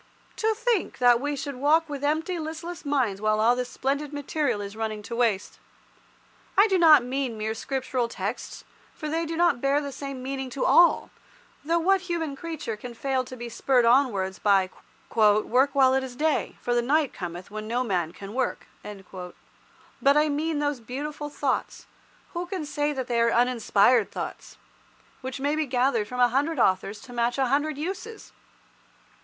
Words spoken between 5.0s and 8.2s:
to waste. I do not mean mere Scriptural